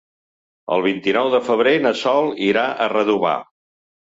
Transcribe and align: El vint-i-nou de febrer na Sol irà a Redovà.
El 0.75 0.81
vint-i-nou 0.85 1.29
de 1.35 1.41
febrer 1.51 1.75
na 1.83 1.91
Sol 2.01 2.33
irà 2.49 2.67
a 2.71 2.89
Redovà. 2.99 3.37